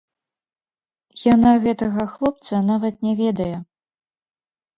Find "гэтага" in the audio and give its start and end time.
1.65-2.07